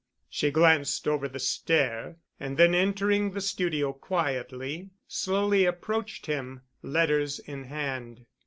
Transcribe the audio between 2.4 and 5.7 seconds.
then entering the studio quietly, slowly